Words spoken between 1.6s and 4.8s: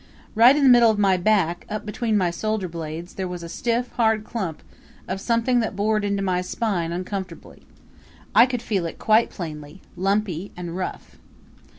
up between my shoulder blades there was a stiff, hard clump